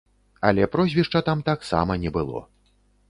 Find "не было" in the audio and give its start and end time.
2.07-2.43